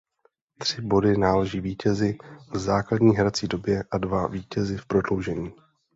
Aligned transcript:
Tři 0.57 0.81
body 0.81 1.17
náleží 1.17 1.61
vítězi 1.61 2.17
v 2.53 2.57
základní 2.57 3.15
hrací 3.15 3.47
době 3.47 3.83
a 3.91 3.97
dva 3.97 4.27
vítězi 4.27 4.77
v 4.77 4.85
prodloužení. 4.85 5.53